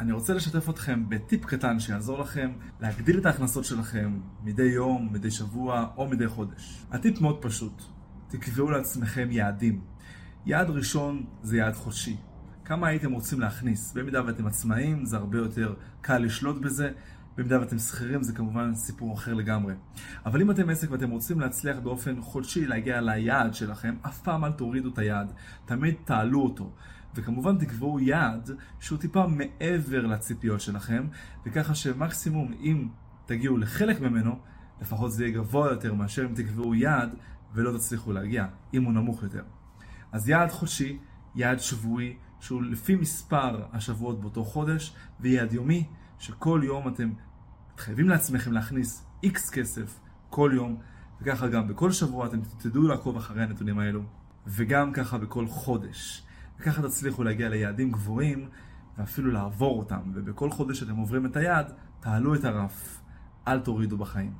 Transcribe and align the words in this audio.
אני 0.00 0.12
רוצה 0.12 0.34
לשתף 0.34 0.70
אתכם 0.70 1.08
בטיפ 1.08 1.44
קטן 1.44 1.80
שיעזור 1.80 2.18
לכם 2.18 2.52
להגדיל 2.80 3.18
את 3.18 3.26
ההכנסות 3.26 3.64
שלכם 3.64 4.18
מדי 4.44 4.62
יום, 4.62 5.08
מדי 5.12 5.30
שבוע 5.30 5.86
או 5.96 6.08
מדי 6.08 6.28
חודש. 6.28 6.86
הטיפ 6.90 7.20
מאוד 7.20 7.42
פשוט, 7.42 7.82
תקבעו 8.28 8.70
לעצמכם 8.70 9.28
יעדים. 9.30 9.80
יעד 10.46 10.70
ראשון 10.70 11.24
זה 11.42 11.56
יעד 11.56 11.74
חודשי. 11.74 12.16
כמה 12.64 12.88
הייתם 12.88 13.12
רוצים 13.12 13.40
להכניס? 13.40 13.92
במידה 13.92 14.26
ואתם 14.26 14.46
עצמאים 14.46 15.04
זה 15.04 15.16
הרבה 15.16 15.38
יותר 15.38 15.74
קל 16.00 16.18
לשלוט 16.18 16.62
בזה, 16.62 16.90
במידה 17.36 17.60
ואתם 17.60 17.78
שכירים 17.78 18.22
זה 18.22 18.32
כמובן 18.32 18.74
סיפור 18.74 19.14
אחר 19.14 19.34
לגמרי. 19.34 19.74
אבל 20.26 20.40
אם 20.40 20.50
אתם 20.50 20.70
עסק 20.70 20.90
ואתם 20.90 21.10
רוצים 21.10 21.40
להצליח 21.40 21.76
באופן 21.78 22.20
חודשי 22.20 22.66
להגיע 22.66 23.00
ליעד 23.00 23.54
שלכם, 23.54 23.96
אף 24.02 24.18
פעם 24.18 24.44
אל 24.44 24.52
תורידו 24.52 24.88
את 24.88 24.98
היעד, 24.98 25.32
תמיד 25.64 25.94
תעלו 26.04 26.42
אותו. 26.42 26.72
וכמובן 27.16 27.58
תקבעו 27.58 28.00
יעד 28.00 28.50
שהוא 28.80 28.98
טיפה 28.98 29.26
מעבר 29.26 30.06
לציפיות 30.06 30.60
שלכם, 30.60 31.06
וככה 31.46 31.74
שמקסימום 31.74 32.52
אם 32.52 32.88
תגיעו 33.26 33.56
לחלק 33.56 34.00
ממנו, 34.00 34.38
לפחות 34.80 35.12
זה 35.12 35.24
יהיה 35.24 35.34
גבוה 35.34 35.70
יותר 35.70 35.94
מאשר 35.94 36.26
אם 36.26 36.34
תקבעו 36.34 36.74
יעד 36.74 37.14
ולא 37.54 37.78
תצליחו 37.78 38.12
להגיע, 38.12 38.46
אם 38.74 38.84
הוא 38.84 38.92
נמוך 38.92 39.22
יותר. 39.22 39.42
אז 40.12 40.28
יעד 40.28 40.50
חודשי, 40.50 40.98
יעד 41.34 41.58
שבועי, 41.58 42.16
שהוא 42.40 42.62
לפי 42.62 42.94
מספר 42.94 43.64
השבועות 43.72 44.20
באותו 44.20 44.44
חודש, 44.44 44.94
ויעד 45.20 45.52
יומי, 45.52 45.84
שכל 46.18 46.60
יום 46.64 46.88
אתם 46.88 47.12
מתחייבים 47.72 48.08
לעצמכם 48.08 48.52
להכניס 48.52 49.06
X 49.24 49.52
כסף 49.52 50.00
כל 50.30 50.50
יום, 50.54 50.76
וככה 51.20 51.48
גם 51.48 51.68
בכל 51.68 51.92
שבוע 51.92 52.26
אתם 52.26 52.40
תדעו 52.58 52.82
לעקוב 52.82 53.16
אחרי 53.16 53.42
הנתונים 53.42 53.78
האלו, 53.78 54.02
וגם 54.46 54.92
ככה 54.92 55.18
בכל 55.18 55.46
חודש. 55.46 56.25
וככה 56.60 56.82
תצליחו 56.82 57.24
להגיע 57.24 57.48
ליעדים 57.48 57.92
גבוהים, 57.92 58.48
ואפילו 58.98 59.30
לעבור 59.30 59.78
אותם, 59.78 60.00
ובכל 60.14 60.50
חודש 60.50 60.80
שאתם 60.80 60.96
עוברים 60.96 61.26
את 61.26 61.36
היעד, 61.36 61.72
תעלו 62.00 62.34
את 62.34 62.44
הרף, 62.44 63.00
אל 63.48 63.60
תורידו 63.60 63.96
בחיים. 63.96 64.32